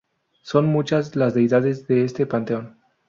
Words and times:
Son 0.41 0.65
muchas 0.65 1.15
las 1.15 1.35
deidades 1.35 1.85
de 1.85 2.03
este 2.03 2.25
panteón. 2.25 2.79